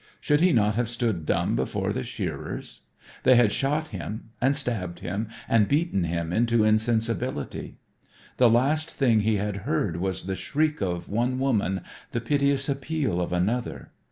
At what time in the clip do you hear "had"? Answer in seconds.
3.35-3.51, 9.35-9.57